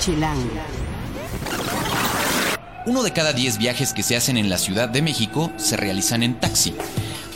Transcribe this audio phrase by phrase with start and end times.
[0.00, 0.48] Chilango.
[2.86, 6.22] Uno de cada 10 viajes que se hacen en la Ciudad de México se realizan
[6.22, 6.74] en taxi.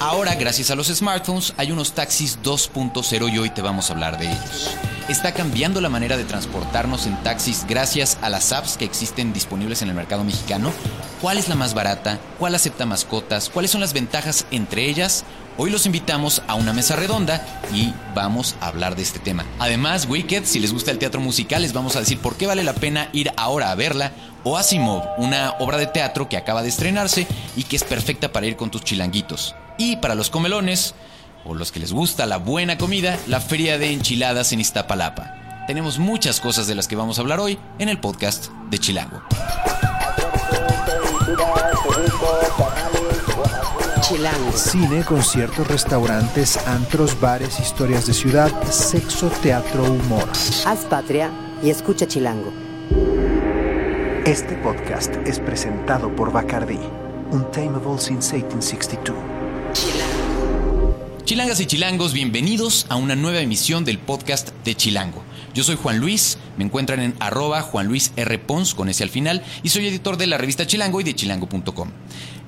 [0.00, 4.18] Ahora, gracias a los smartphones, hay unos taxis 2.0 y hoy te vamos a hablar
[4.18, 4.76] de ellos.
[5.08, 9.82] Está cambiando la manera de transportarnos en taxis gracias a las apps que existen disponibles
[9.82, 10.72] en el mercado mexicano.
[11.20, 12.18] ¿Cuál es la más barata?
[12.38, 13.50] ¿Cuál acepta mascotas?
[13.50, 15.24] ¿Cuáles son las ventajas entre ellas?
[15.56, 19.44] Hoy los invitamos a una mesa redonda y vamos a hablar de este tema.
[19.60, 22.64] Además, Wicked, si les gusta el teatro musical, les vamos a decir por qué vale
[22.64, 24.10] la pena ir ahora a verla.
[24.42, 28.46] O Asimov, una obra de teatro que acaba de estrenarse y que es perfecta para
[28.46, 29.54] ir con tus chilanguitos.
[29.78, 30.94] Y para los comelones,
[31.44, 35.64] o los que les gusta la buena comida, la feria de enchiladas en Iztapalapa.
[35.68, 39.22] Tenemos muchas cosas de las que vamos a hablar hoy en el podcast de Chilango.
[44.06, 44.52] Chilango.
[44.52, 50.28] Cine, conciertos, restaurantes, antros, bares, historias de ciudad, sexo, teatro, humor.
[50.66, 51.30] Haz patria
[51.62, 52.52] y escucha Chilango.
[54.26, 56.80] Este podcast es presentado por Bacardi,
[57.30, 59.16] Untamable since 1862.
[61.24, 65.22] Chilangas y chilangos, bienvenidos a una nueva emisión del podcast de Chilango.
[65.54, 68.38] Yo soy Juan Luis, me encuentran en arroba Juan Luis R.
[68.40, 71.90] Pons con ese al final y soy editor de la revista Chilango y de chilango.com.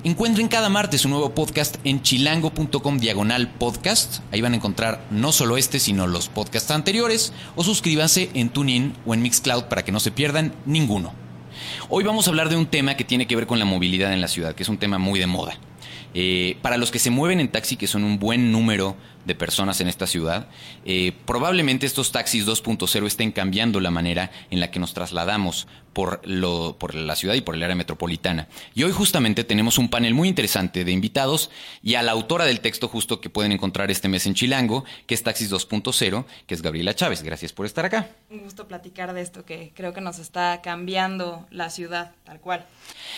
[0.03, 4.19] Encuentren cada martes un nuevo podcast en chilango.com diagonal podcast.
[4.31, 8.93] Ahí van a encontrar no solo este, sino los podcasts anteriores o suscríbanse en TuneIn
[9.07, 11.13] o en Mixcloud para que no se pierdan ninguno.
[11.89, 14.21] Hoy vamos a hablar de un tema que tiene que ver con la movilidad en
[14.21, 15.57] la ciudad, que es un tema muy de moda.
[16.13, 18.95] Eh, para los que se mueven en taxi, que son un buen número
[19.27, 20.47] de personas en esta ciudad,
[20.85, 26.21] eh, probablemente estos taxis 2.0 estén cambiando la manera en la que nos trasladamos por,
[26.27, 28.47] lo, por la ciudad y por el área metropolitana.
[28.75, 31.49] Y hoy justamente tenemos un panel muy interesante de invitados
[31.81, 35.15] y a la autora del texto justo que pueden encontrar este mes en Chilango, que
[35.15, 37.23] es Taxis 2.0, que es Gabriela Chávez.
[37.23, 38.11] Gracias por estar acá.
[38.29, 42.67] Un gusto platicar de esto que creo que nos está cambiando la ciudad, tal cual.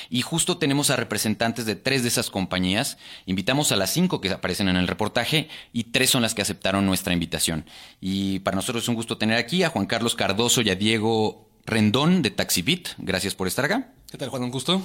[0.09, 2.97] Y justo tenemos a representantes de tres de esas compañías.
[3.25, 6.85] Invitamos a las cinco que aparecen en el reportaje y tres son las que aceptaron
[6.85, 7.65] nuestra invitación.
[8.01, 11.49] Y para nosotros es un gusto tener aquí a Juan Carlos Cardoso y a Diego
[11.65, 12.89] Rendón de TaxiBit.
[12.97, 13.93] Gracias por estar acá.
[14.11, 14.43] ¿Qué tal, Juan?
[14.43, 14.81] Un gusto.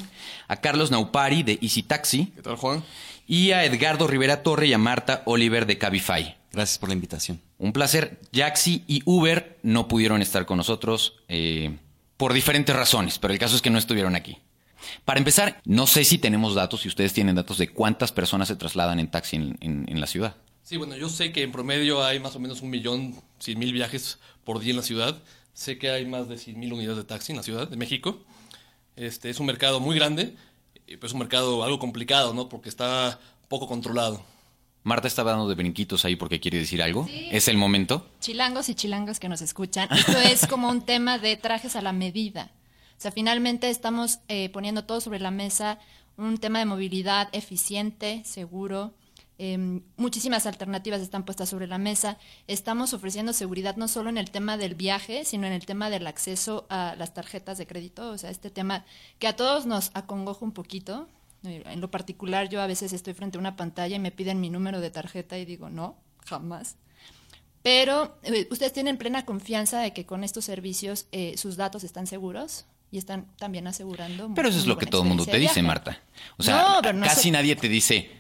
[0.48, 2.26] A Carlos Naupari de Easy Taxi.
[2.36, 2.84] ¿Qué tal, Juan?
[3.26, 6.36] Y a Edgardo Rivera Torre y a Marta Oliver de Cabify.
[6.53, 7.41] Gracias por la invitación.
[7.58, 8.20] Un placer.
[8.34, 11.74] Jaxi y Uber no pudieron estar con nosotros eh,
[12.19, 14.36] por diferentes razones, pero el caso es que no estuvieron aquí.
[15.06, 18.56] Para empezar, no sé si tenemos datos, si ustedes tienen datos de cuántas personas se
[18.56, 20.36] trasladan en taxi en, en- en la ciudad.
[20.64, 23.70] Sí, bueno, yo sé que en promedio hay más o menos un millón, cien mil
[23.70, 25.22] viajes por día en la ciudad.
[25.52, 28.25] Sé que hay más de cien mil unidades de taxi en la Ciudad de México.
[28.97, 30.34] Este es un mercado muy grande,
[30.86, 32.48] eh, pero es un mercado algo complicado, ¿no?
[32.48, 34.24] Porque está poco controlado.
[34.84, 37.06] Marta estaba dando de brinquitos ahí porque quiere decir algo.
[37.30, 38.08] ¿Es el momento?
[38.20, 41.92] Chilangos y chilangos que nos escuchan, esto es como un tema de trajes a la
[41.92, 42.53] medida.
[42.97, 45.78] O sea, finalmente estamos eh, poniendo todo sobre la mesa,
[46.16, 48.94] un tema de movilidad eficiente, seguro.
[49.39, 52.19] Eh, muchísimas alternativas están puestas sobre la mesa.
[52.47, 56.06] Estamos ofreciendo seguridad no solo en el tema del viaje, sino en el tema del
[56.06, 58.11] acceso a las tarjetas de crédito.
[58.11, 58.84] O sea, este tema
[59.19, 61.09] que a todos nos acongoja un poquito.
[61.43, 64.49] En lo particular, yo a veces estoy frente a una pantalla y me piden mi
[64.49, 66.77] número de tarjeta y digo, no, jamás.
[67.62, 72.06] Pero eh, ustedes tienen plena confianza de que con estos servicios eh, sus datos están
[72.06, 74.33] seguros y están también asegurando.
[74.34, 75.62] Pero eso es lo que todo el mundo te dice.
[75.62, 76.01] Marta.
[76.37, 78.11] O sea, No, pero no casi nadie te dice,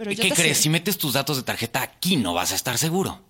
[0.00, 0.56] Pero yo ¿qué te crees?
[0.56, 3.20] sé- Si metes tus datos de tarjeta aquí no vas a estar seguro.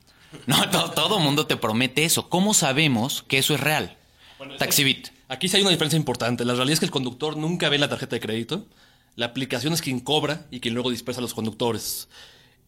[0.47, 2.28] No, to- todo mundo te promete eso.
[2.28, 3.97] ¿Cómo sabemos que eso es real?
[4.58, 5.08] TaxiBit.
[5.28, 6.44] Aquí sí hay una diferencia importante.
[6.44, 8.66] La realidad es que el conductor nunca ve la tarjeta de crédito.
[9.16, 12.08] La aplicación es quien cobra y quien luego dispersa a los conductores.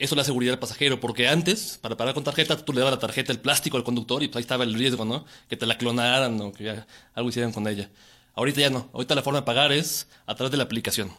[0.00, 2.94] Eso es la seguridad del pasajero, porque antes, para pagar con tarjeta, tú le dabas
[2.94, 5.24] la tarjeta, el plástico al conductor y pues ahí estaba el riesgo, ¿no?
[5.48, 7.88] Que te la clonaran o que ya algo hicieran con ella.
[8.34, 8.88] Ahorita ya no.
[8.92, 11.12] Ahorita la forma de pagar es a través de la aplicación.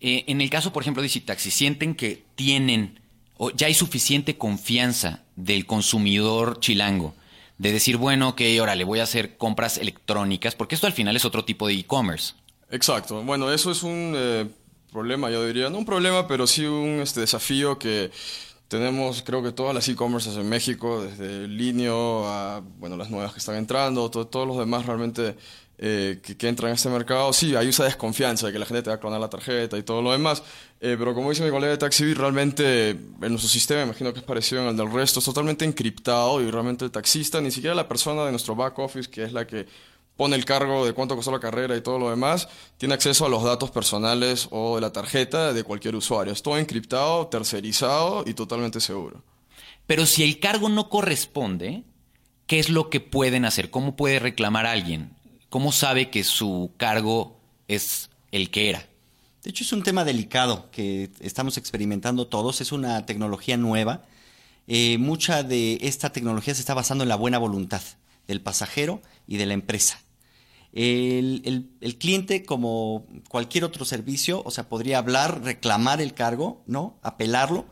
[0.00, 3.00] Eh, en el caso, por ejemplo, de Taxi, ¿sienten que tienen
[3.38, 7.14] o ya hay suficiente confianza del consumidor chilango
[7.58, 10.54] de decir, bueno, ok, ahora le voy a hacer compras electrónicas?
[10.54, 12.34] Porque esto al final es otro tipo de e-commerce.
[12.70, 13.22] Exacto.
[13.22, 14.46] Bueno, eso es un eh,
[14.92, 15.70] problema, yo diría.
[15.70, 18.10] No un problema, pero sí un este, desafío que
[18.68, 23.38] tenemos, creo que todas las e-commerces en México, desde Linio a bueno, las nuevas que
[23.38, 25.36] están entrando, to- todos los demás realmente
[25.78, 27.32] eh, que, que entran a este mercado.
[27.32, 29.82] Sí, hay esa desconfianza de que la gente te va a clonar la tarjeta y
[29.82, 30.42] todo lo demás.
[30.80, 34.24] Eh, pero como dice mi colega de TaxiBit, realmente en nuestro sistema, imagino que es
[34.24, 38.24] parecido al del resto, es totalmente encriptado y realmente el taxista, ni siquiera la persona
[38.24, 39.66] de nuestro back office, que es la que
[40.16, 42.48] pone el cargo de cuánto costó la carrera y todo lo demás,
[42.78, 46.32] tiene acceso a los datos personales o de la tarjeta de cualquier usuario.
[46.32, 49.22] Es todo encriptado, tercerizado y totalmente seguro.
[49.86, 51.84] Pero si el cargo no corresponde,
[52.46, 53.70] ¿qué es lo que pueden hacer?
[53.70, 55.15] ¿Cómo puede reclamar alguien?
[55.56, 58.86] ¿Cómo sabe que su cargo es el que era?
[59.42, 62.60] De hecho, es un tema delicado que estamos experimentando todos.
[62.60, 64.04] Es una tecnología nueva.
[64.66, 67.80] Eh, mucha de esta tecnología se está basando en la buena voluntad
[68.28, 69.98] del pasajero y de la empresa.
[70.74, 76.98] El, cliente, como cualquier otro servicio, o sea, podría hablar, reclamar el cargo, ¿no?
[77.00, 77.64] Apelarlo.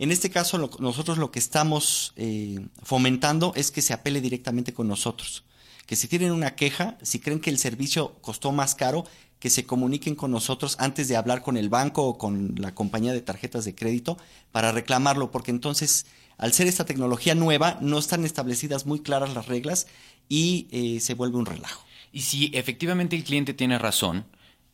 [0.00, 4.88] En este caso, nosotros lo que estamos eh, fomentando es que se apele directamente con
[4.88, 5.44] nosotros.
[5.92, 9.04] Que si tienen una queja, si creen que el servicio costó más caro,
[9.38, 13.12] que se comuniquen con nosotros antes de hablar con el banco o con la compañía
[13.12, 14.16] de tarjetas de crédito
[14.52, 16.06] para reclamarlo, porque entonces,
[16.38, 19.86] al ser esta tecnología nueva, no están establecidas muy claras las reglas
[20.30, 21.84] y eh, se vuelve un relajo.
[22.10, 24.24] Y si efectivamente el cliente tiene razón,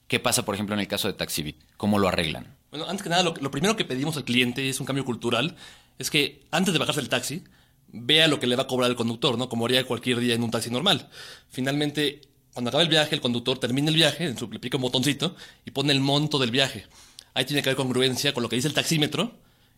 [0.07, 1.57] ¿qué pasa, por ejemplo, en el caso de TaxiBit?
[1.77, 2.55] ¿Cómo lo arreglan?
[2.71, 5.57] Bueno, antes que nada, lo, primero que pedimos al cliente es un cambio cultural,
[5.99, 7.43] es que antes de bajarse del taxi,
[7.89, 9.49] vea lo que le va a cobrar el conductor, ¿no?
[9.49, 11.09] Como haría cualquier día en un taxi normal.
[11.49, 12.21] Finalmente,
[12.53, 15.37] cuando acaba el viaje, el conductor termina el viaje, en su, le pica un botoncito
[15.65, 16.87] y pone el monto del viaje.
[17.35, 19.33] Ahí tiene que haber congruencia con lo que dice el taxímetro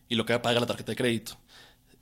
[0.09, 1.37] y lo que va a pagar la tarjeta de crédito.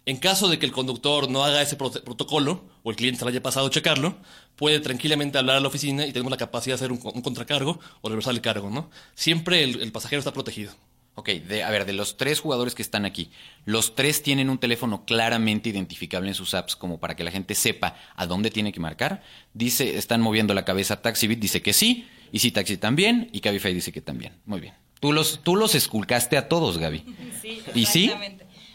[0.05, 3.31] En caso de que el conductor no haga ese protocolo o el cliente se le
[3.31, 4.17] haya pasado a checarlo,
[4.55, 8.09] puede tranquilamente hablar a la oficina y tenemos la capacidad de hacer un, contracargo o
[8.09, 8.89] reversar el cargo, ¿no?
[9.13, 10.73] Siempre el, pasajero está protegido.
[11.19, 11.31] Ok,
[11.65, 13.29] a ver, de los tres jugadores que están aquí,
[13.65, 17.55] los tres tienen un teléfono claramente identificable en sus apps como para que la gente
[17.55, 19.21] sepa a dónde tiene que marcar.
[19.53, 23.73] Dice, están moviendo la cabeza TaxiBit, dice que sí, y sí Taxi también, y Cabify
[23.73, 24.37] dice que también.
[24.45, 24.75] Muy bien.
[25.01, 27.03] Tú los, tú los esculcaste a todos, Gaby.
[27.41, 28.11] Sí, ¿Y sí?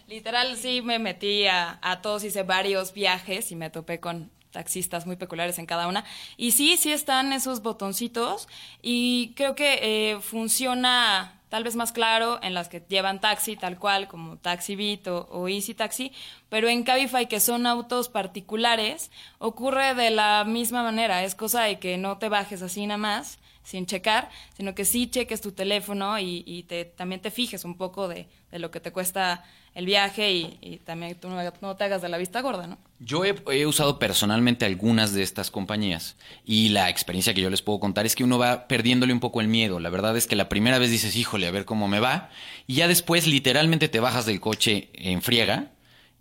[0.07, 5.17] Literal, sí me metí a, todos, hice varios viajes y me topé con taxistas muy
[5.17, 6.05] peculiares en cada una.
[6.37, 8.49] Y sí, sí están esos botoncitos
[8.83, 13.79] y creo que eh, funciona tal vez más claro en las que llevan taxi tal
[13.79, 16.11] cual como Taxi Beat o, o, Easy Taxi,
[16.49, 21.79] pero en Cabify que son autos particulares ocurre de la misma manera, es cosa de
[21.79, 26.19] que no te bajes así nada más sin checar, sino que sí cheques tu teléfono
[26.19, 30.81] y, te, también te fijes un poco de, lo que te cuesta el viaje y,
[30.85, 32.79] también tú no, te hagas de la vista gorda, ¿no?
[33.01, 37.81] Yo he, usado personalmente algunas de estas compañías y la experiencia que yo les puedo
[37.81, 39.81] contar es que uno va perdiéndole un poco el miedo.
[39.81, 42.31] La verdad es que la primera vez dices, híjole, a ver cómo me va,
[42.67, 45.73] y ya después literalmente te bajas del coche en friega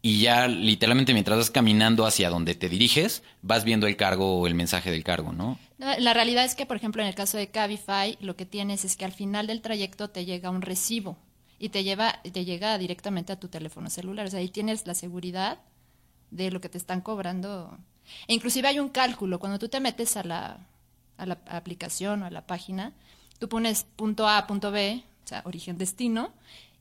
[0.02, 4.48] y ya literalmente mientras vas caminando hacia donde te diriges, vas viendo el cargo o
[4.48, 5.58] el mensaje del cargo, ¿no?
[5.78, 8.98] La realidad es que, por ejemplo, en el caso de Cabify, lo que tienes es
[8.98, 11.18] que al final del trayecto te llega un recibo
[11.64, 14.94] y te lleva te llega directamente a tu teléfono celular, o sea, ahí tienes la
[14.94, 15.60] seguridad
[16.30, 17.78] de lo que te están cobrando.
[18.28, 20.68] E inclusive hay un cálculo, cuando tú te metes a la,
[21.16, 22.92] a la aplicación o a la página,
[23.40, 26.34] tú pones punto A, punto B, o sea, origen destino,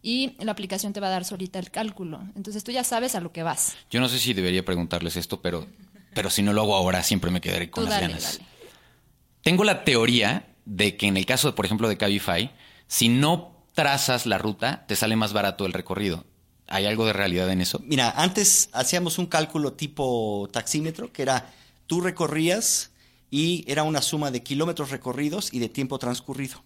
[0.03, 2.21] y la aplicación te va a dar solita el cálculo.
[2.35, 3.77] Entonces tú ya sabes a lo que vas.
[3.89, 5.65] Yo no sé si debería preguntarles esto, pero,
[6.13, 8.41] pero si no lo hago ahora siempre me quedaré con las ganas.
[9.43, 12.51] Tengo la teoría de que en el caso, por ejemplo, de Cabify,
[12.89, 16.25] si no trazas la ruta, te sale más barato el recorrido.
[16.69, 17.81] ¿Hay algo de realidad en eso?
[17.85, 21.53] Mira, antes hacíamos un cálculo tipo taxímetro, que era
[21.87, 22.91] tú recorrías
[23.31, 26.63] y era una suma de kilómetros recorridos y de tiempo transcurrido.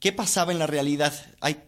[0.00, 1.12] ¿Qué pasaba en la realidad?
[1.40, 1.62] Hay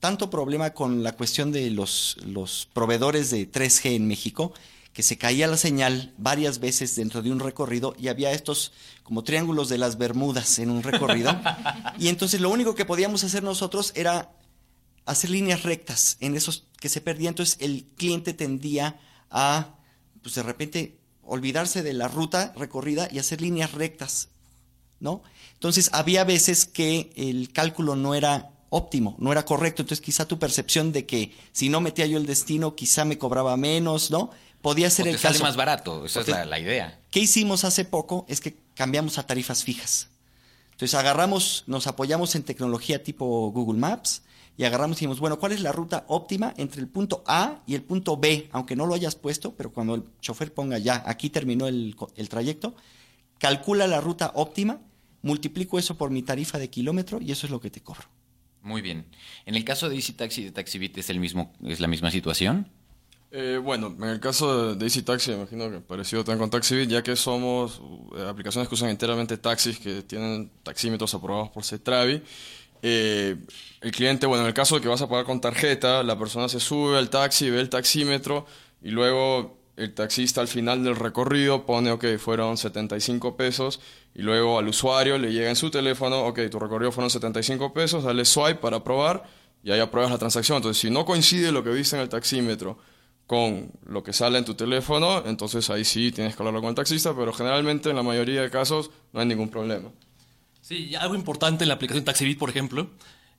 [0.00, 4.52] tanto problema con la cuestión de los, los proveedores de 3G en México
[4.94, 8.72] que se caía la señal varias veces dentro de un recorrido y había estos
[9.02, 11.36] como triángulos de las Bermudas en un recorrido.
[11.98, 14.30] y entonces lo único que podíamos hacer nosotros era
[15.04, 17.32] hacer líneas rectas en esos que se perdían.
[17.32, 19.74] Entonces el cliente tendía a,
[20.22, 24.28] pues de repente, olvidarse de la ruta recorrida y hacer líneas rectas,
[25.00, 25.22] ¿no?
[25.54, 29.82] Entonces había veces que el cálculo no era óptimo, no era correcto.
[29.82, 33.56] Entonces quizá tu percepción de que si no metía yo el destino, quizá me cobraba
[33.56, 34.30] menos, ¿no?
[34.64, 35.44] Podía ser el caso.
[35.44, 36.98] más barato, esa es la, la, idea.
[37.10, 38.24] ¿Qué hicimos hace poco?
[38.30, 40.08] Es que cambiamos a tarifas fijas.
[40.70, 44.22] Entonces agarramos, nos apoyamos en tecnología tipo Google Maps
[44.56, 47.74] y agarramos y dijimos, bueno, ¿cuál es la ruta óptima entre el punto A y
[47.74, 48.48] el punto B?
[48.52, 52.28] Aunque no lo hayas puesto, pero cuando el chofer ponga ya, aquí terminó el, el
[52.30, 52.74] trayecto,
[53.38, 54.80] calcula la ruta óptima,
[55.20, 58.08] multiplico eso por mi tarifa de kilómetro y eso es lo que te cobro.
[58.62, 59.04] Muy bien.
[59.44, 62.10] En el caso de Easy Taxi y de TaxiBit es el mismo, es la misma
[62.10, 62.70] situación.
[63.36, 66.88] Eh, bueno, en el caso de Easy Taxi, me imagino que parecido también con TaxiBit,
[66.88, 67.82] ya que somos
[68.16, 72.22] eh, aplicaciones que usan enteramente taxis que tienen taxímetros aprobados por CETRAVI.
[72.80, 73.34] Eh,
[73.80, 76.48] el cliente, bueno, en el caso de que vas a pagar con tarjeta, la persona
[76.48, 78.46] se sube al taxi, ve el taxímetro
[78.80, 83.80] y luego el taxista al final del recorrido pone, ok, fueron 75 pesos
[84.14, 88.04] y luego al usuario le llega en su teléfono, ok, tu recorrido fueron 75 pesos,
[88.04, 89.24] dale swipe para probar
[89.64, 90.58] y ahí apruebas la transacción.
[90.58, 92.78] Entonces, si no coincide lo que viste en el taxímetro
[93.26, 96.74] con lo que sale en tu teléfono, entonces ahí sí tienes que hablarlo con el
[96.74, 99.90] taxista, pero generalmente en la mayoría de casos no hay ningún problema.
[100.60, 102.90] Sí, algo importante en la aplicación TaxiBit, por ejemplo,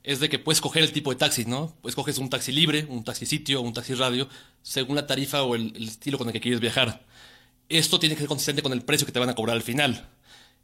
[0.03, 1.75] es de que puedes coger el tipo de taxi, ¿no?
[1.81, 4.27] Pues coges un taxi libre, un taxi sitio, un taxi radio,
[4.61, 7.03] según la tarifa o el, el estilo con el que quieres viajar.
[7.69, 10.07] Esto tiene que ser consistente con el precio que te van a cobrar al final.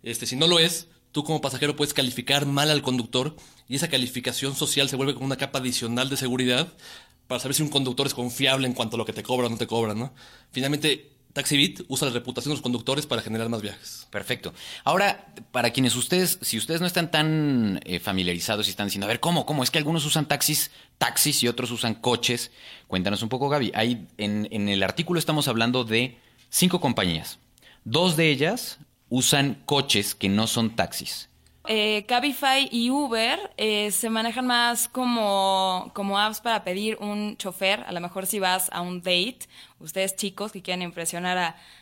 [0.04, 3.36] Este, si no lo es, tú como pasajero puedes calificar mal al conductor
[3.68, 6.72] y esa calificación social se vuelve como una capa adicional de seguridad
[7.32, 9.50] para saber si un conductor es confiable en cuanto a lo que te cobra o
[9.50, 10.12] no te cobra, ¿no?
[10.52, 14.06] Finalmente, TaxiBit usa la reputación de los conductores para generar más viajes.
[14.12, 14.54] Perfecto.
[14.84, 19.08] Ahora, para quienes ustedes, si ustedes no están tan eh, familiarizados y están diciendo, a
[19.08, 19.46] ver, ¿cómo?
[19.46, 19.64] ¿Cómo?
[19.64, 22.52] Es que algunos usan taxis, taxis y otros usan coches.
[22.90, 23.72] Cuéntanos un poco, Gaby.
[23.76, 26.18] Ahí, en, en el artículo estamos hablando de
[26.50, 27.40] cinco compañías.
[27.86, 31.30] Dos de ellas usan coches que no son taxis.
[31.68, 37.84] Eh, Cabify y Uber eh, se manejan más como, como apps para pedir un chofer.
[37.88, 39.40] A lo mejor si vas a un date,
[39.80, 41.38] ustedes chicos que quieren impresionar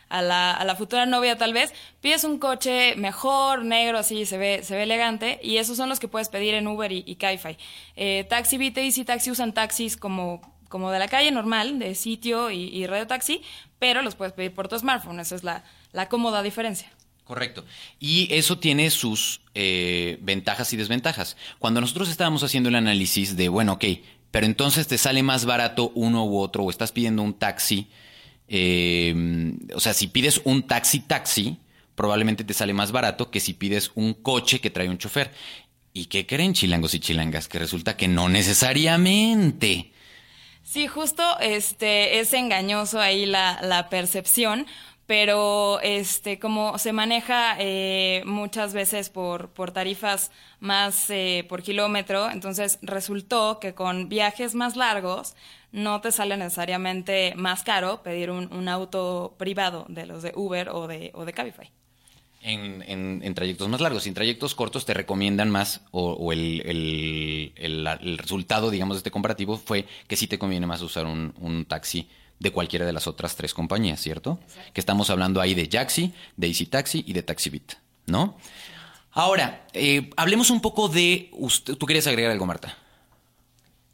[0.09, 4.37] a, la, a la futura novia tal vez, pides un coche mejor, negro, así se
[4.37, 7.15] ve, se ve elegante, y esos son los que puedes pedir en Uber y, y
[7.15, 7.57] Cabify.
[7.95, 12.51] Eh, Taxi Beat y Taxi usan taxis como, como de la calle normal, de sitio
[12.51, 13.41] y, y radio taxi,
[13.79, 15.21] pero los puedes pedir por tu smartphone.
[15.21, 16.91] Esa es la, la cómoda diferencia.
[17.29, 17.63] Correcto.
[17.99, 21.37] Y eso tiene sus eh, ventajas y desventajas.
[21.59, 23.85] Cuando nosotros estábamos haciendo el análisis de, bueno, ok,
[24.31, 27.87] pero entonces te sale más barato uno u otro, o estás pidiendo un taxi,
[28.47, 31.59] eh, o sea, si pides un taxi taxi,
[31.93, 35.31] probablemente te sale más barato que si pides un coche que trae un chofer.
[35.93, 37.47] ¿Y qué creen chilangos y chilangas?
[37.47, 39.91] Que resulta que no necesariamente.
[40.63, 44.65] Sí, justo este es engañoso ahí la percepción,
[45.09, 52.29] pero este como se maneja eh, muchas veces por, por tarifas más eh, por kilómetro,
[52.29, 55.33] entonces resultó que con viajes más largos
[55.71, 60.85] no te sale necesariamente más caro pedir un, auto privado de los de Uber o
[60.85, 61.71] de, o de Cabify.
[62.43, 64.05] En, en, en, trayectos más largos.
[64.05, 68.99] En trayectos cortos te recomiendan más, o, o el, el, el, el, resultado, digamos, de
[68.99, 72.07] este comparativo fue que sí te conviene más usar un, un taxi
[72.39, 74.39] de cualquiera de las otras tres compañías, ¿cierto?
[74.41, 74.73] Exacto.
[74.73, 77.73] Que estamos hablando ahí de Jaxi, de Easy Taxi y de TaxiBit,
[78.07, 78.37] ¿no?
[79.11, 81.29] Ahora, eh, hablemos un poco de...
[81.33, 82.77] Usted, ¿Tú querías agregar algo, Marta?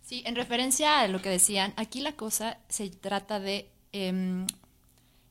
[0.03, 4.45] Sí, en referencia a lo que decían, aquí la cosa se trata de eh,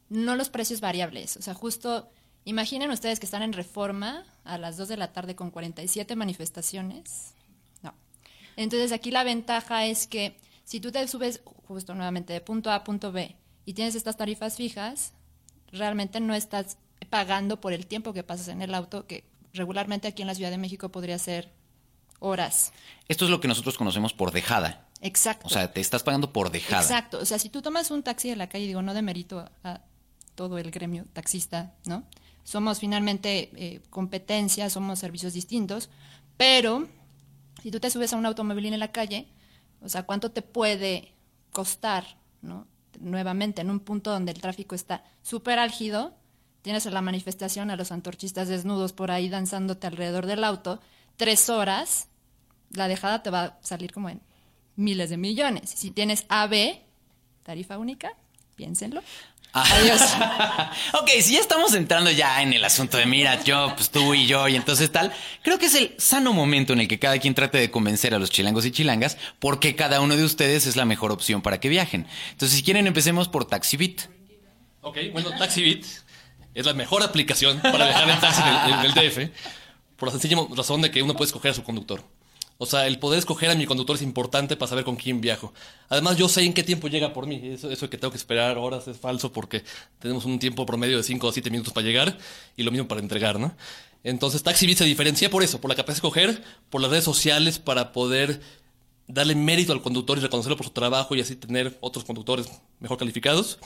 [0.09, 1.37] no los precios variables.
[1.37, 2.09] O sea, justo
[2.45, 7.35] imaginen ustedes que están en reforma a las 2 de la tarde con 47 manifestaciones.
[7.83, 7.95] No.
[8.57, 12.77] Entonces aquí la ventaja es que si tú te subes justo nuevamente de punto A
[12.77, 15.13] a punto B y tienes estas tarifas fijas,
[15.71, 16.79] realmente no estás
[17.11, 20.51] pagando por el tiempo que pasas en el auto, que regularmente aquí en la Ciudad
[20.51, 21.53] de México podría ser
[22.19, 22.73] horas.
[23.09, 24.89] Esto es lo que nosotros conocemos por dejada.
[25.01, 25.47] Exacto.
[25.47, 26.83] O sea, te estás pagando por dejada.
[26.83, 27.19] Exacto.
[27.19, 29.81] O sea, si tú tomas un taxi de la calle, digo, no de mérito a
[30.35, 32.05] todo el gremio taxista, ¿no?
[32.43, 35.91] Somos finalmente eh, competencia, somos servicios distintos,
[36.37, 36.89] pero
[37.63, 39.29] si tú te subes a un automóvil en la calle,
[39.85, 41.13] o sea, ¿cuánto te puede
[41.53, 42.05] costar,
[42.43, 42.67] ¿no?
[42.99, 46.15] Nuevamente, en un punto donde el tráfico está súper álgido,
[46.63, 50.81] tienes la manifestación a los antorchistas desnudos por ahí danzándote alrededor del auto,
[51.17, 52.09] tres horas,
[52.71, 54.21] la dejada te va a salir como en
[54.77, 55.71] miles de millones.
[55.71, 56.81] Si tienes AB,
[57.43, 58.13] tarifa única,
[58.57, 59.03] piénsenlo.
[59.55, 60.01] Adiós.
[60.95, 64.27] ok, si ya estamos entrando ya en el asunto de mira, yo, pues tú y
[64.27, 67.35] yo, y entonces tal, creo que es el sano momento en el que cada quien
[67.35, 70.85] trate de convencer a los chilangos y chilangas porque cada uno de ustedes es la
[70.85, 72.07] mejor opción para que viajen.
[72.33, 74.03] Entonces, si quieren, empecemos por TaxiBit.
[74.81, 75.87] Ok, bueno, TaxiBit
[76.55, 79.31] es la mejor aplicación para viajar en taxi en el, en el DF
[79.97, 82.03] por la sencilla razón de que uno puede escoger a su conductor.
[82.57, 85.53] O sea, el poder escoger a mi conductor es importante para saber con quién viajo.
[85.89, 87.41] Además, yo sé en qué tiempo llega por mí.
[87.43, 89.65] Eso, eso que tengo que esperar horas es falso porque
[89.99, 92.17] tenemos un tiempo promedio de 5 o 7 minutos para llegar
[92.57, 93.57] y lo mismo para entregar, ¿no?
[94.05, 97.59] Entonces, TaxiBit se diferencia por eso, por la capacidad de escoger, por las redes sociales
[97.59, 98.41] para poder
[99.09, 102.47] darle mérito al conductor y reconocerlo por su trabajo y así tener otros conductores
[102.81, 103.59] mejor calificados.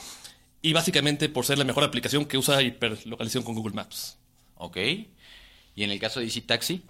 [0.61, 4.17] Y básicamente por ser la mejor aplicación que usa hiperlocalización con Google Maps.
[4.55, 4.77] Ok.
[5.75, 6.83] ¿Y en el caso de Easy Taxi?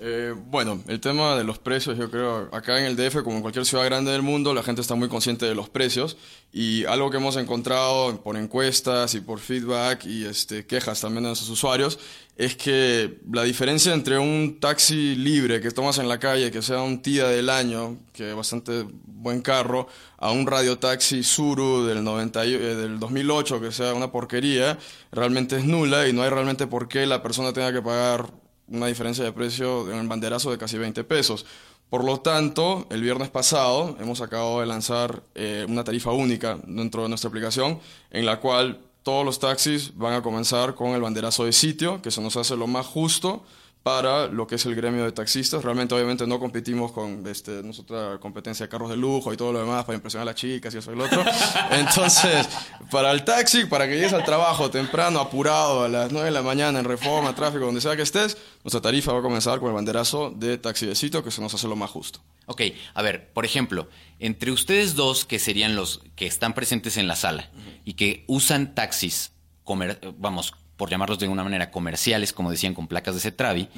[0.00, 3.42] Eh, bueno, el tema de los precios, yo creo, acá en el DF, como en
[3.42, 6.16] cualquier ciudad grande del mundo, la gente está muy consciente de los precios.
[6.52, 11.28] Y algo que hemos encontrado por encuestas y por feedback y este, quejas también de
[11.30, 11.98] nuestros usuarios
[12.36, 16.82] es que la diferencia entre un taxi libre que tomas en la calle, que sea
[16.82, 19.86] un tía del año, que es bastante buen carro,
[20.18, 24.78] a un radiotaxi Suru del, 90, eh, del 2008, que sea una porquería,
[25.12, 28.32] realmente es nula y no hay realmente por qué la persona tenga que pagar
[28.68, 31.46] una diferencia de precio en el banderazo de casi 20 pesos.
[31.90, 37.02] Por lo tanto, el viernes pasado hemos acabado de lanzar eh, una tarifa única dentro
[37.02, 37.78] de nuestra aplicación
[38.10, 42.10] en la cual todos los taxis van a comenzar con el banderazo de sitio, que
[42.10, 43.44] se nos hace lo más justo
[43.84, 45.62] para lo que es el gremio de taxistas.
[45.62, 49.60] Realmente, obviamente, no competimos con este, nuestra competencia de carros de lujo y todo lo
[49.60, 51.22] demás para impresionar a las chicas y eso y lo otro.
[51.70, 52.48] Entonces,
[52.90, 56.40] para el taxi, para que llegues al trabajo temprano, apurado, a las 9 de la
[56.40, 59.74] mañana, en reforma, tráfico, donde sea que estés, nuestra tarifa va a comenzar con el
[59.74, 62.20] banderazo de taxi de sitio, que se nos hace lo más justo.
[62.46, 62.62] Ok,
[62.94, 67.16] a ver, por ejemplo, entre ustedes dos, que serían los que están presentes en la
[67.16, 67.50] sala
[67.84, 72.88] y que usan taxis, comer, vamos, por llamarlos de una manera, comerciales, como decían, con
[72.88, 73.68] placas de Cetravi,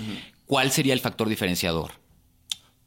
[0.46, 1.92] ¿cuál sería el factor diferenciador?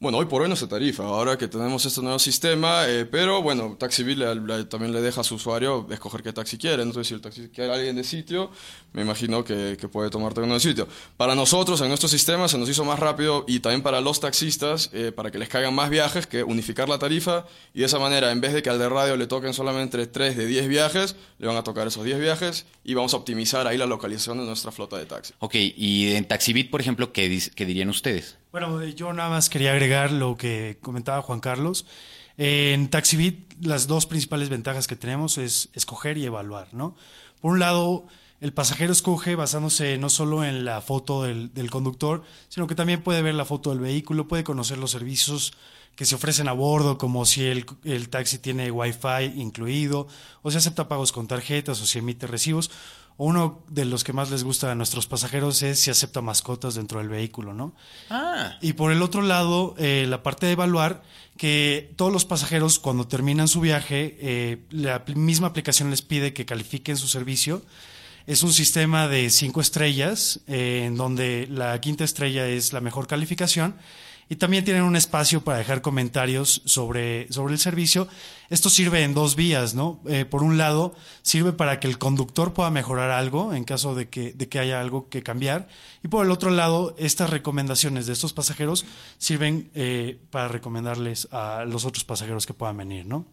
[0.02, 3.42] Bueno, hoy por hoy no se tarifa, ahora que tenemos este nuevo sistema, eh, pero
[3.42, 6.82] bueno, TaxiBit le- le- también le deja a su usuario escoger qué taxi quiere.
[6.82, 8.50] Entonces, si el taxi quiere alguien de sitio,
[8.94, 10.88] me imagino que, que puede tomarte uno de sitio.
[11.18, 14.88] Para nosotros, en nuestro sistema, se nos hizo más rápido y también para los taxistas,
[14.94, 18.32] eh, para que les caigan más viajes, que unificar la tarifa y de esa manera,
[18.32, 21.46] en vez de que al de radio le toquen solamente 3 de 10 viajes, le
[21.46, 24.72] van a tocar esos 10 viajes y vamos a optimizar ahí la localización de nuestra
[24.72, 25.36] flota de taxis.
[25.40, 28.38] Ok, y en Taxibit, por ejemplo, ¿qué, dis- qué dirían ustedes?
[28.52, 31.86] Bueno, eh, yo nada más quería agregar lo que comentaba Juan Carlos.
[32.36, 36.96] En TaxiBit, las dos principales ventajas que tenemos es escoger y evaluar, ¿no?
[37.40, 38.06] Por un lado,
[38.40, 43.02] el pasajero escoge basándose no solo en la foto del, del conductor, sino que también
[43.02, 45.52] puede ver la foto del vehículo, puede conocer los servicios
[45.94, 50.08] que se ofrecen a bordo, como si el, el taxi tiene Wi-Fi incluido,
[50.40, 52.70] o si acepta pagos con tarjetas, o si emite recibos.
[53.18, 56.74] O uno de los que más les gusta a nuestros pasajeros es si acepta mascotas
[56.74, 57.74] dentro del vehículo, ¿no?
[58.08, 61.02] Ah, Y por el otro lado, eh, la parte de evaluar
[61.36, 66.46] que todos los pasajeros cuando terminan su viaje, eh, la misma aplicación les pide que
[66.46, 67.60] califiquen su servicio.
[68.26, 73.06] Es un sistema de cinco estrellas, eh, en donde la quinta estrella es la mejor
[73.06, 73.76] calificación.
[74.28, 78.06] Y también tienen un espacio para dejar comentarios sobre, sobre el servicio.
[78.48, 80.00] Esto sirve en dos vías, ¿no?
[80.06, 84.08] Eh, por un lado, sirve para que el conductor pueda mejorar algo en caso de
[84.08, 85.66] que, de que haya algo que cambiar.
[86.04, 88.86] Y por el otro lado, estas recomendaciones de estos pasajeros
[89.18, 93.26] sirven eh, para recomendarles a los otros pasajeros que puedan venir, ¿no?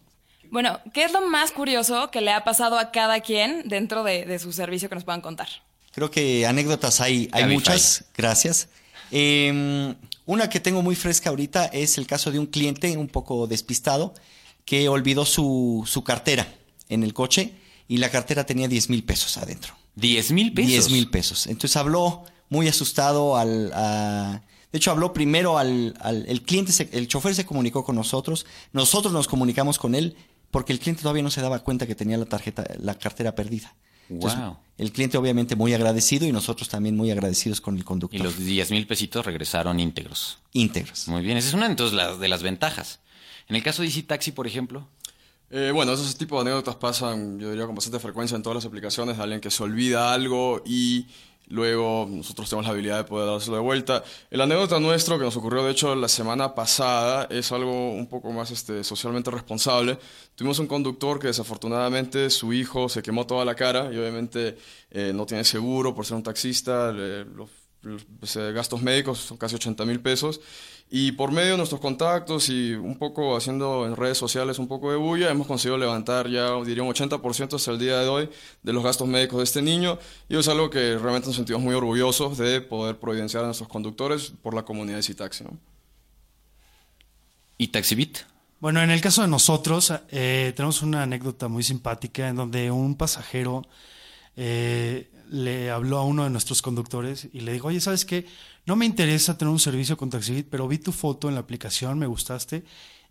[0.52, 4.26] Bueno, ¿qué es lo más curioso que le ha pasado a cada quien dentro de,
[4.26, 5.48] de su servicio que nos puedan contar?
[5.92, 8.06] Creo que anécdotas hay, hay muchas.
[8.16, 8.70] Gracias.
[9.12, 13.48] Eh, una que tengo muy fresca ahorita es el caso de un cliente un poco
[13.48, 14.14] despistado
[14.66, 16.48] que olvidó su, su cartera
[16.90, 17.54] en el coche
[17.88, 19.74] y la cartera tenía 10 mil pesos adentro.
[19.96, 20.70] 10 mil pesos.
[20.70, 21.48] 10 mil pesos.
[21.48, 23.72] Entonces habló muy asustado al...
[23.74, 27.96] a- de hecho, habló primero al, al- el cliente, se- el chofer se comunicó con
[27.96, 30.18] nosotros, nosotros nos comunicamos con él
[30.52, 33.74] porque el cliente todavía no se daba cuenta que tenía la tarjeta, la cartera perdida.
[34.10, 34.58] Entonces, Wow.
[34.78, 38.22] El cliente obviamente muy agradecido y nosotros también muy agradecidos con el Y conductor.
[38.22, 40.38] los 10 mil pesitos regresaron íntegros.
[40.54, 41.08] íntegros.
[41.08, 43.00] Muy bien, esa es una entonces las- de las ventajas.
[43.50, 44.88] En el caso de Easy Taxi, por ejemplo,
[45.50, 48.66] Eh, bueno, esos tipos de anécdotas pasan, yo diría, con bastante frecuencia en todas las
[48.66, 51.08] aplicaciones, de alguien que se olvida algo y
[51.50, 54.04] luego nosotros tenemos la habilidad de poder dárselo de vuelta.
[54.30, 58.32] El anécdota nuestro que nos ocurrió, de hecho, la semana pasada es algo un poco
[58.32, 59.98] más este, socialmente responsable.
[60.36, 64.58] Tuvimos un conductor que desafortunadamente su hijo se quemó toda la cara y obviamente
[64.92, 67.50] eh, no tiene seguro por ser un taxista, le- los
[68.19, 70.41] pues, eh, gastos médicos son casi 80 mil pesos.
[70.89, 74.89] Y por medio de nuestros contactos y un poco haciendo en redes sociales un poco
[74.91, 78.30] de bulla, hemos conseguido levantar ya, diría, un 80% hasta el día de hoy
[78.63, 80.00] de los gastos médicos de este niño.
[80.30, 84.32] Y es algo que realmente nos sentimos muy orgullosos de poder providenciar a nuestros conductores
[84.41, 85.43] por la comunidad de Citaxi.
[85.43, 85.58] ¿no?
[87.58, 88.19] y Taxibit.
[88.60, 92.95] Bueno, en el caso de nosotros, eh, tenemos una anécdota muy simpática en donde un
[92.95, 93.63] pasajero
[94.36, 98.26] eh, le habló a uno de nuestros conductores y le dijo, oye, ¿sabes qué?
[98.66, 102.00] No me interesa tener un servicio con Taxibit, pero vi tu foto en la aplicación,
[102.00, 102.63] me gustaste,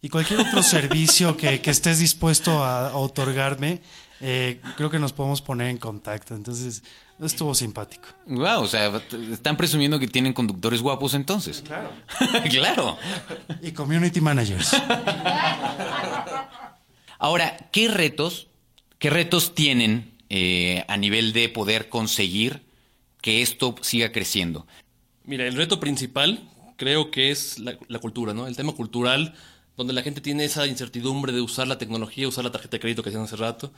[0.02, 3.81] y cualquier otro servicio que, que estés dispuesto a, a otorgarme,
[4.20, 6.35] eh, creo que nos podemos poner en contacto.
[6.35, 6.83] Entonces,
[7.20, 8.09] estuvo simpático.
[8.26, 9.00] Wow, o sea,
[9.31, 11.62] están presumiendo que tienen conductores guapos entonces.
[11.62, 11.90] Claro.
[12.50, 12.98] claro.
[13.62, 14.74] Y community managers.
[17.18, 18.48] Ahora, ¿qué retos,
[18.98, 22.62] qué retos tienen eh, a nivel de poder conseguir
[23.20, 24.66] que esto siga creciendo?
[25.24, 28.46] Mira, el reto principal creo que es la, la cultura, ¿no?
[28.46, 29.34] El tema cultural,
[29.76, 33.02] donde la gente tiene esa incertidumbre de usar la tecnología, usar la tarjeta de crédito
[33.02, 33.72] que hacían hace rato,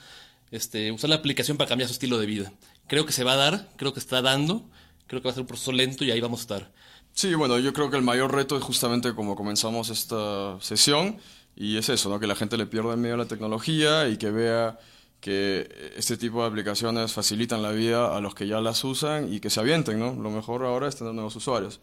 [0.51, 2.53] este, usar la aplicación para cambiar su estilo de vida.
[2.87, 4.69] Creo que se va a dar, creo que está dando,
[5.07, 6.73] creo que va a ser un proceso lento y ahí vamos a estar.
[7.13, 11.19] Sí, bueno, yo creo que el mayor reto es justamente como comenzamos esta sesión
[11.57, 12.21] y es eso, ¿no?
[12.21, 14.79] que la gente le pierda en medio a la tecnología y que vea
[15.21, 19.41] que este tipo de aplicaciones facilitan la vida a los que ya las usan y
[19.41, 20.15] que se avienten, ¿no?
[20.15, 21.81] Lo mejor ahora es tener nuevos usuarios.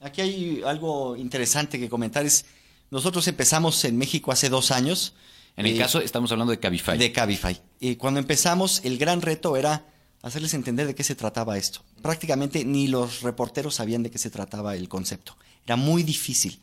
[0.00, 2.24] Aquí hay algo interesante que comentar.
[2.24, 2.44] Es,
[2.90, 5.14] nosotros empezamos en México hace dos años.
[5.56, 6.98] En el eh, caso, estamos hablando de Cabify.
[6.98, 7.60] de Cabify.
[7.80, 9.86] Y cuando empezamos, el gran reto era
[10.22, 11.80] hacerles entender de qué se trataba esto.
[12.02, 15.36] Prácticamente ni los reporteros sabían de qué se trataba el concepto.
[15.64, 16.60] Era muy difícil.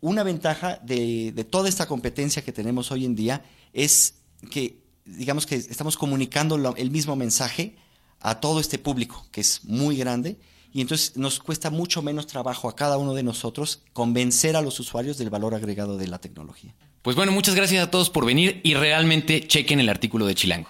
[0.00, 3.42] Una ventaja de, de toda esta competencia que tenemos hoy en día
[3.72, 4.14] es
[4.50, 7.76] que, digamos que estamos comunicando lo- el mismo mensaje
[8.20, 10.38] a todo este público, que es muy grande,
[10.72, 14.78] y entonces nos cuesta mucho menos trabajo a cada uno de nosotros convencer a los
[14.80, 16.74] usuarios del valor agregado de la tecnología.
[17.02, 20.68] Pues bueno, muchas gracias a todos por venir y realmente chequen el artículo de Chilango.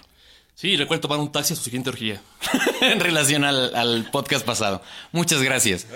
[0.55, 2.21] Sí, recuerden tomar un taxi a su siguiente orgía.
[2.81, 4.81] en relación al, al podcast pasado.
[5.11, 5.87] Muchas gracias.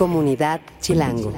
[0.00, 1.30] Comunidad Chilango.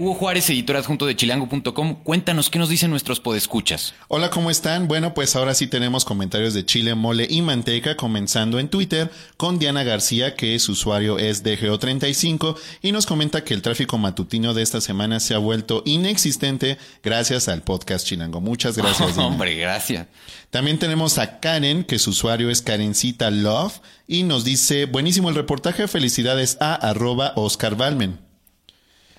[0.00, 3.94] Hugo Juárez, editor adjunto de chilango.com, cuéntanos qué nos dicen nuestros podescuchas.
[4.06, 4.86] Hola, ¿cómo están?
[4.86, 9.58] Bueno, pues ahora sí tenemos comentarios de chile, mole y manteca, comenzando en Twitter con
[9.58, 14.62] Diana García, que su usuario es DGO35, y nos comenta que el tráfico matutino de
[14.62, 18.40] esta semana se ha vuelto inexistente gracias al podcast Chilango.
[18.40, 19.26] Muchas gracias, Diana.
[19.26, 20.06] Hombre, gracias.
[20.50, 25.34] También tenemos a Karen, que su usuario es Karencita Love, y nos dice, buenísimo el
[25.34, 28.27] reportaje, felicidades a arroba Oscar Balmen.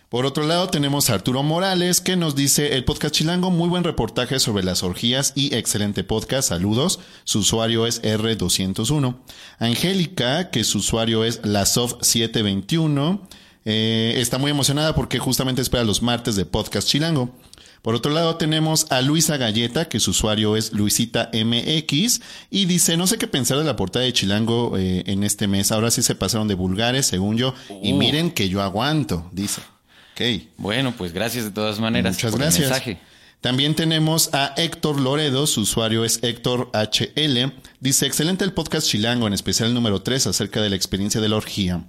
[0.09, 3.83] Por otro lado, tenemos a Arturo Morales, que nos dice, el podcast Chilango, muy buen
[3.83, 6.99] reportaje sobre las orgías y excelente podcast, saludos.
[7.25, 9.15] Su usuario es R201.
[9.59, 13.19] Angélica, que su usuario es Lasov721,
[13.65, 17.29] eh, está muy emocionada porque justamente espera los martes de podcast Chilango.
[17.83, 22.19] Por otro lado tenemos a Luisa Galleta, que su usuario es Luisita MX,
[22.49, 25.71] y dice, no sé qué pensar de la portada de Chilango eh, en este mes,
[25.71, 27.97] ahora sí se pasaron de vulgares, según yo, y Uh.
[27.97, 29.61] miren que yo aguanto, dice.
[30.19, 30.43] Ok.
[30.57, 32.63] Bueno, pues gracias de todas maneras Muchas por gracias.
[32.63, 32.99] el mensaje.
[33.39, 37.53] También tenemos a Héctor Loredo, su usuario es Héctor HL.
[37.79, 41.29] Dice, excelente el podcast Chilango, en especial el número 3, acerca de la experiencia de
[41.29, 41.85] la orgía.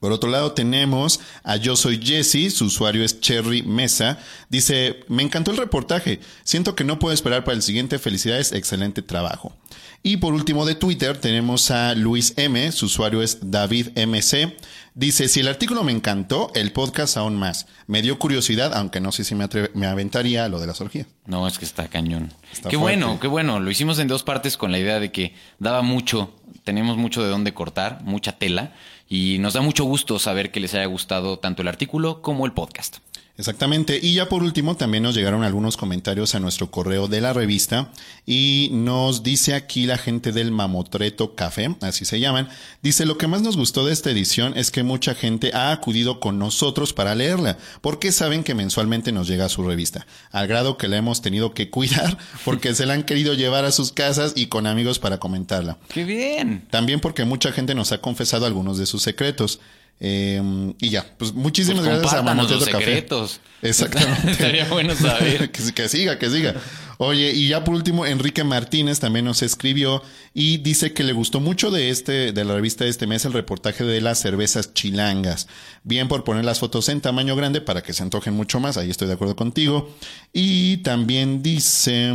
[0.00, 4.18] Por otro lado tenemos a Yo Soy Jesse, su usuario es Cherry Mesa.
[4.48, 9.02] Dice, me encantó el reportaje, siento que no puedo esperar para el siguiente, felicidades, excelente
[9.02, 9.56] trabajo.
[10.02, 14.56] Y por último de Twitter tenemos a Luis M, su usuario es David MC.
[14.94, 17.66] Dice, si el artículo me encantó, el podcast aún más.
[17.86, 21.06] Me dio curiosidad, aunque no sé si me, atreve- me aventaría lo de las orgías.
[21.26, 22.32] No, es que está cañón.
[22.52, 23.00] Está qué fuerte.
[23.02, 23.60] bueno, qué bueno.
[23.60, 26.32] Lo hicimos en dos partes con la idea de que daba mucho,
[26.64, 28.72] tenemos mucho de dónde cortar, mucha tela,
[29.08, 32.52] y nos da mucho gusto saber que les haya gustado tanto el artículo como el
[32.52, 32.98] podcast.
[33.38, 34.00] Exactamente.
[34.02, 37.92] Y ya por último, también nos llegaron algunos comentarios a nuestro correo de la revista
[38.26, 42.48] y nos dice aquí la gente del Mamotreto Café, así se llaman,
[42.82, 46.18] dice lo que más nos gustó de esta edición es que mucha gente ha acudido
[46.18, 50.88] con nosotros para leerla, porque saben que mensualmente nos llega su revista, al grado que
[50.88, 54.46] la hemos tenido que cuidar porque se la han querido llevar a sus casas y
[54.46, 55.78] con amigos para comentarla.
[55.88, 56.66] ¡Qué bien!
[56.70, 59.60] También porque mucha gente nos ha confesado algunos de sus secretos.
[60.00, 60.40] Eh,
[60.80, 62.84] y ya, pues muchísimas Pues gracias a Mamotreto los Café.
[62.84, 63.40] secretos.
[63.62, 64.30] Exactamente.
[64.30, 65.50] Estaría bueno saber.
[65.52, 66.54] que, que siga, que siga.
[67.00, 70.02] Oye, y ya por último, Enrique Martínez también nos escribió
[70.34, 73.32] y dice que le gustó mucho de este, de la revista de este mes el
[73.32, 75.46] reportaje de las cervezas chilangas.
[75.84, 78.90] Bien por poner las fotos en tamaño grande para que se antojen mucho más, ahí
[78.90, 79.94] estoy de acuerdo contigo.
[80.32, 82.12] Y también dice,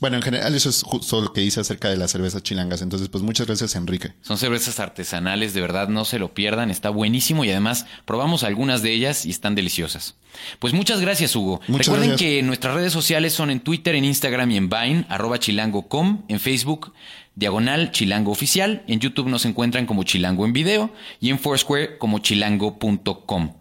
[0.00, 2.82] bueno, en general eso es justo lo que dice acerca de las cervezas chilangas.
[2.82, 4.12] Entonces, pues muchas gracias, Enrique.
[4.22, 8.82] Son cervezas artesanales, de verdad no se lo pierdan, está buenísimo y además probamos algunas
[8.82, 10.14] de ellas y están deliciosas.
[10.58, 11.60] Pues muchas gracias, Hugo.
[11.68, 12.30] Muchas Recuerden gracias.
[12.30, 16.40] que nuestras redes sociales son en Twitter, en Instagram y en Vine, arroba chilango.com, en
[16.40, 16.92] Facebook,
[17.34, 22.18] diagonal chilango oficial, en YouTube nos encuentran como chilango en video y en Foursquare como
[22.18, 23.52] chilango.com.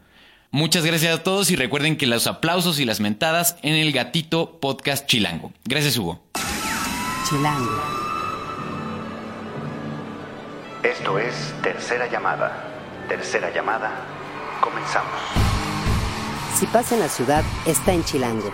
[0.52, 4.60] Muchas gracias a todos y recuerden que los aplausos y las mentadas en el gatito
[4.60, 5.52] podcast chilango.
[5.66, 6.24] Gracias, Hugo.
[7.28, 7.82] Chilango.
[10.84, 12.64] Esto es Tercera Llamada.
[13.10, 13.92] Tercera Llamada.
[14.62, 15.12] Comenzamos.
[16.58, 18.52] Si pasa en la ciudad, está en Chilango.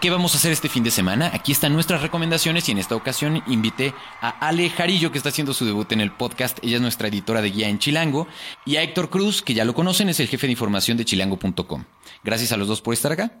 [0.00, 1.30] ¿Qué vamos a hacer este fin de semana?
[1.32, 5.54] Aquí están nuestras recomendaciones y en esta ocasión invité a Ale Jarillo que está haciendo
[5.54, 6.58] su debut en el podcast.
[6.62, 8.28] Ella es nuestra editora de guía en Chilango.
[8.66, 11.84] Y a Héctor Cruz, que ya lo conocen, es el jefe de información de chilango.com.
[12.22, 13.40] Gracias a los dos por estar acá.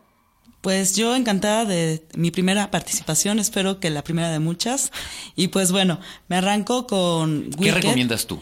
[0.62, 4.92] Pues yo encantada de mi primera participación, espero que la primera de muchas.
[5.36, 7.74] Y pues bueno, me arranco con ¿Qué Wicked.
[7.74, 8.40] recomiendas tú?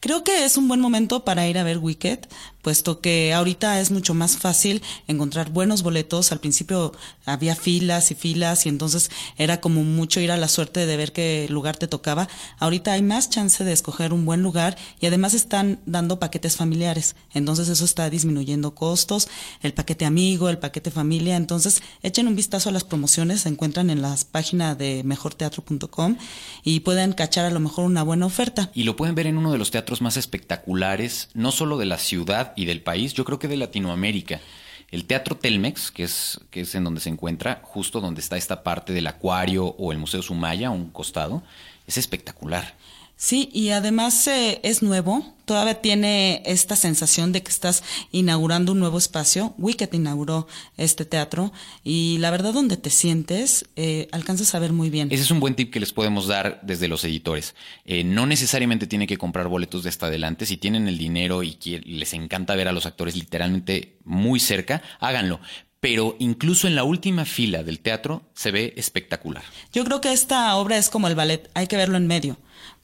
[0.00, 2.18] Creo que es un buen momento para ir a ver Wicked.
[2.62, 6.32] Puesto que ahorita es mucho más fácil encontrar buenos boletos.
[6.32, 6.92] Al principio
[7.26, 11.12] había filas y filas y entonces era como mucho ir a la suerte de ver
[11.12, 12.28] qué lugar te tocaba.
[12.58, 17.16] Ahorita hay más chance de escoger un buen lugar y además están dando paquetes familiares.
[17.34, 19.28] Entonces eso está disminuyendo costos,
[19.60, 21.36] el paquete amigo, el paquete familia.
[21.36, 26.16] Entonces echen un vistazo a las promociones, se encuentran en las páginas de mejorteatro.com
[26.62, 28.70] y pueden cachar a lo mejor una buena oferta.
[28.72, 31.98] Y lo pueden ver en uno de los teatros más espectaculares, no solo de la
[31.98, 34.40] ciudad y del país, yo creo que de Latinoamérica.
[34.90, 38.62] El Teatro Telmex, que es, que es en donde se encuentra, justo donde está esta
[38.62, 41.42] parte del acuario o el Museo Sumaya, a un costado,
[41.86, 42.74] es espectacular.
[43.22, 48.80] Sí, y además eh, es nuevo, todavía tiene esta sensación de que estás inaugurando un
[48.80, 49.54] nuevo espacio.
[49.58, 51.52] Wicked inauguró este teatro
[51.84, 55.06] y la verdad donde te sientes eh, alcanzas a ver muy bien.
[55.12, 57.54] Ese es un buen tip que les podemos dar desde los editores.
[57.84, 60.44] Eh, no necesariamente tiene que comprar boletos de hasta adelante.
[60.44, 61.56] Si tienen el dinero y
[61.86, 65.38] les encanta ver a los actores literalmente muy cerca, háganlo
[65.78, 69.42] pero incluso en la última fila del teatro se ve espectacular.
[69.72, 72.36] Yo creo que esta obra es como el ballet, hay que verlo en medio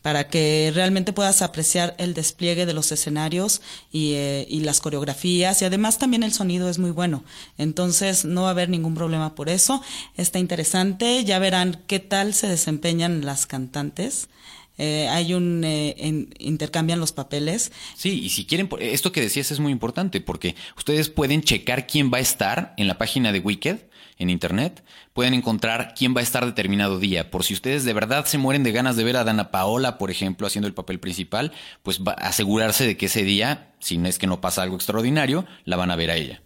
[0.09, 3.61] para que realmente puedas apreciar el despliegue de los escenarios
[3.93, 7.25] y, eh, y, las coreografías y además también el sonido es muy bueno.
[7.59, 9.83] Entonces no va a haber ningún problema por eso.
[10.17, 14.31] Está interesante, ya verán qué tal se desempeñan las cantantes.
[14.79, 17.73] Eh, hay un eh, intercambian los papeles.
[17.97, 22.11] Sí, y si quieren, esto que decías es muy importante porque ustedes pueden checar quién
[22.13, 23.79] va a estar en la página de Wicked
[24.19, 27.31] en internet, pueden encontrar quién va a estar determinado día.
[27.31, 30.11] Por si ustedes de verdad se mueren de ganas de ver a Dana Paola, por
[30.11, 34.09] ejemplo, haciendo el papel principal, pues va a asegurarse de que ese día, si no
[34.09, 36.43] es que no pasa algo extraordinario, la van a ver a ella.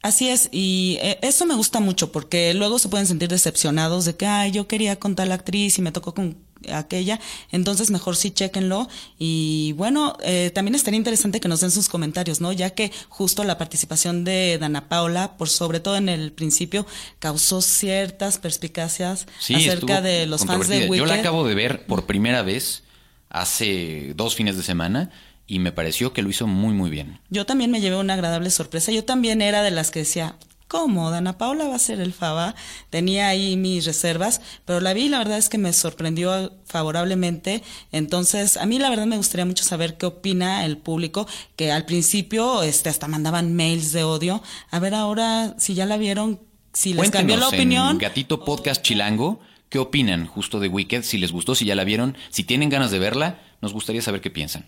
[0.00, 4.16] Así es, y eh, eso me gusta mucho porque luego se pueden sentir decepcionados de
[4.16, 6.36] que, ay, yo quería con tal actriz y me tocó con
[6.72, 11.88] aquella, entonces mejor sí chequenlo y bueno, eh, también estaría interesante que nos den sus
[11.88, 12.52] comentarios, ¿no?
[12.52, 16.86] Ya que justo la participación de Dana Paula, por sobre todo en el principio,
[17.18, 20.96] causó ciertas perspicacias acerca de los fans de Wicked.
[20.96, 22.82] Yo la acabo de ver por primera vez
[23.30, 25.10] hace dos fines de semana
[25.46, 27.20] y me pareció que lo hizo muy muy bien.
[27.30, 28.92] Yo también me llevé una agradable sorpresa.
[28.92, 30.36] Yo también era de las que decía,
[30.68, 31.10] ¿Cómo?
[31.10, 32.54] Dana Paula va a ser el Faba.
[32.90, 37.62] Tenía ahí mis reservas, pero la vi y la verdad es que me sorprendió favorablemente.
[37.90, 41.26] Entonces, a mí la verdad me gustaría mucho saber qué opina el público,
[41.56, 44.42] que al principio este, hasta mandaban mails de odio.
[44.70, 46.38] A ver ahora si ya la vieron,
[46.74, 47.92] si les cambió la opinión.
[47.92, 51.02] En Gatito Podcast Chilango, ¿qué opinan justo de Wicked?
[51.02, 54.20] Si les gustó, si ya la vieron, si tienen ganas de verla, nos gustaría saber
[54.20, 54.66] qué piensan.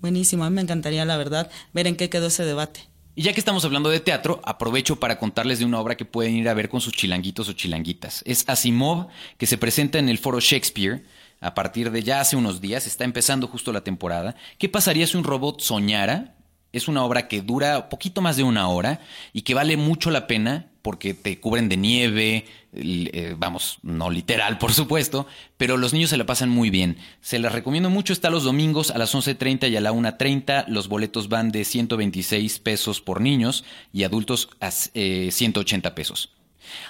[0.00, 2.93] Buenísimo, a mí me encantaría la verdad ver en qué quedó ese debate.
[3.16, 6.34] Y ya que estamos hablando de teatro, aprovecho para contarles de una obra que pueden
[6.34, 8.22] ir a ver con sus chilanguitos o chilanguitas.
[8.26, 9.06] Es Asimov,
[9.38, 11.04] que se presenta en el Foro Shakespeare
[11.40, 14.34] a partir de ya hace unos días, está empezando justo la temporada.
[14.58, 16.34] ¿Qué pasaría si un robot soñara?
[16.74, 19.00] Es una obra que dura poquito más de una hora
[19.32, 24.58] y que vale mucho la pena porque te cubren de nieve, eh, vamos, no literal,
[24.58, 26.98] por supuesto, pero los niños se la pasan muy bien.
[27.22, 30.66] Se las recomiendo mucho, está los domingos a las 11.30 y a la 1.30.
[30.68, 36.34] Los boletos van de 126 pesos por niños y adultos a 180 eh, pesos.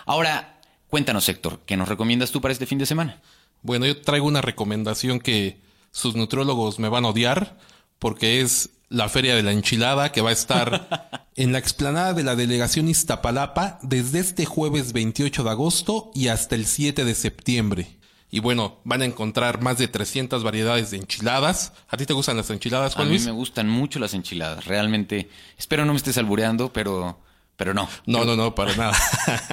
[0.06, 3.20] Ahora, cuéntanos, Héctor, ¿qué nos recomiendas tú para este fin de semana?
[3.62, 5.60] Bueno, yo traigo una recomendación que
[5.92, 7.56] sus nutriólogos me van a odiar
[8.00, 12.22] porque es la Feria de la Enchilada que va a estar en la explanada de
[12.22, 17.98] la delegación Iztapalapa desde este jueves 28 de agosto y hasta el 7 de septiembre.
[18.30, 21.72] Y bueno, van a encontrar más de 300 variedades de enchiladas.
[21.88, 24.64] ¿A ti te gustan las enchiladas, Juan A mí me gustan mucho las enchiladas.
[24.64, 27.20] Realmente, espero no me estés albureando, pero
[27.56, 27.88] pero no.
[28.06, 28.96] No, no, no, para nada.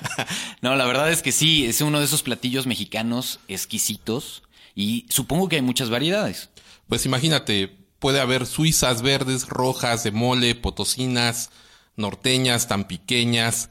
[0.62, 5.50] no, la verdad es que sí, es uno de esos platillos mexicanos exquisitos y supongo
[5.50, 6.50] que hay muchas variedades.
[6.88, 11.52] Pues imagínate, puede haber suizas verdes, rojas, de mole, potosinas,
[11.96, 13.70] norteñas, tan pequeñas,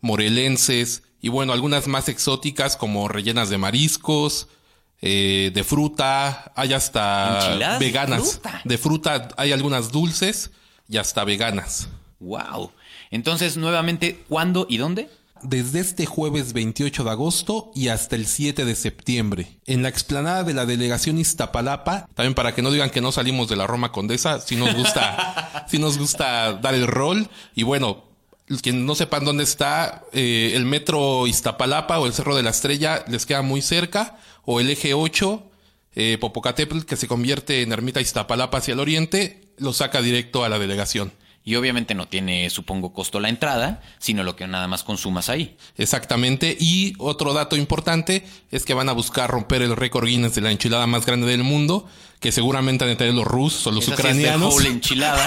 [0.00, 4.46] morelenses y bueno, algunas más exóticas como rellenas de mariscos,
[5.02, 8.40] eh, de fruta, hay hasta veganas.
[8.64, 9.28] De fruta?
[9.36, 10.52] hay algunas dulces
[10.88, 11.88] y hasta veganas.
[12.20, 12.70] Wow.
[13.10, 15.10] Entonces, nuevamente, ¿cuándo y dónde?
[15.42, 19.58] Desde este jueves 28 de agosto y hasta el 7 de septiembre.
[19.66, 23.48] En la explanada de la delegación Iztapalapa, también para que no digan que no salimos
[23.48, 27.28] de la Roma Condesa, si nos gusta, si nos gusta dar el rol.
[27.54, 28.04] Y bueno,
[28.62, 33.04] quien no sepan dónde está, eh, el metro Iztapalapa o el Cerro de la Estrella
[33.08, 35.42] les queda muy cerca, o el eje 8,
[35.96, 40.48] eh, Popocatépetl, que se convierte en ermita Iztapalapa hacia el oriente, lo saca directo a
[40.48, 41.12] la delegación.
[41.46, 45.56] Y obviamente no tiene, supongo, costo la entrada, sino lo que nada más consumas ahí.
[45.78, 46.56] Exactamente.
[46.58, 50.50] Y otro dato importante es que van a buscar romper el récord Guinness de la
[50.50, 51.86] enchilada más grande del mundo,
[52.18, 54.64] que seguramente han de tener los rusos o los ucranianos.
[54.64, 55.24] enchilada.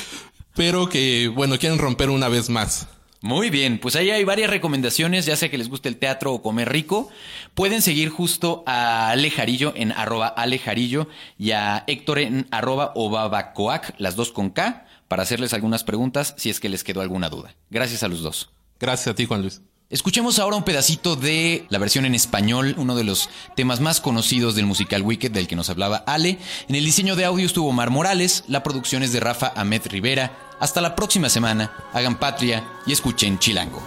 [0.56, 2.88] pero que, bueno, quieren romper una vez más.
[3.22, 6.42] Muy bien, pues ahí hay varias recomendaciones, ya sea que les guste el teatro o
[6.42, 7.10] comer rico.
[7.54, 11.08] Pueden seguir justo a Alejarillo en arroba Alejarillo
[11.40, 16.50] y a Héctor en arroba Obabacoac, las dos con K, para hacerles algunas preguntas si
[16.50, 17.56] es que les quedó alguna duda.
[17.70, 18.50] Gracias a los dos.
[18.80, 19.62] Gracias a ti, Juan Luis.
[19.94, 24.56] Escuchemos ahora un pedacito de la versión en español, uno de los temas más conocidos
[24.56, 26.40] del musical Wicked del que nos hablaba Ale.
[26.68, 30.56] En el diseño de audio estuvo Mar Morales, la producción es de Rafa Ahmed Rivera.
[30.60, 33.84] Hasta la próxima semana, hagan patria y escuchen Chilango.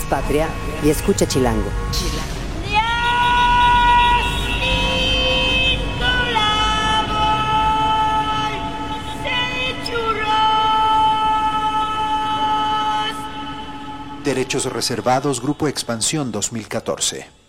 [0.00, 0.48] Patria
[0.82, 1.70] y escucha Chilango.
[14.24, 17.41] Derechos reservados, Grupo Expansión 2014.